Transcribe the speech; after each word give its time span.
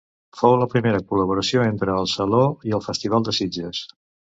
Fou 0.37 0.53
la 0.61 0.67
primera 0.71 1.01
col·laboració 1.11 1.67
entre 1.67 1.99
el 2.05 2.09
Saló 2.15 2.41
i 2.71 2.77
el 2.81 2.85
Festival 2.89 3.31
de 3.31 3.37
Sitges. 3.43 3.87